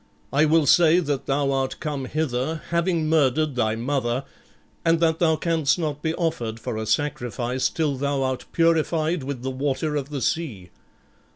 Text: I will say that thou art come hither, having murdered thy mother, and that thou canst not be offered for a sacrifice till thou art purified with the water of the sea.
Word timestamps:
I 0.33 0.45
will 0.45 0.65
say 0.65 0.99
that 0.99 1.27
thou 1.27 1.51
art 1.51 1.79
come 1.79 2.05
hither, 2.05 2.63
having 2.71 3.07
murdered 3.07 3.53
thy 3.55 3.75
mother, 3.75 4.23
and 4.83 4.99
that 4.99 5.19
thou 5.19 5.35
canst 5.35 5.77
not 5.77 6.01
be 6.01 6.15
offered 6.15 6.59
for 6.59 6.75
a 6.75 6.87
sacrifice 6.87 7.69
till 7.69 7.95
thou 7.97 8.23
art 8.23 8.45
purified 8.51 9.21
with 9.21 9.43
the 9.43 9.51
water 9.51 9.95
of 9.95 10.09
the 10.09 10.23
sea. 10.23 10.71